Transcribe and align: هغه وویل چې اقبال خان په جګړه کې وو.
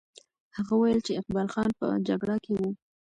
هغه 0.57 0.73
وویل 0.75 0.99
چې 1.05 1.17
اقبال 1.19 1.47
خان 1.53 1.69
په 1.79 1.85
جګړه 2.07 2.35
کې 2.43 2.51
وو. 2.57 2.69